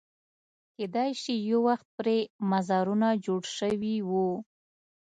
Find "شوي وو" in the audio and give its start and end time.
3.57-4.29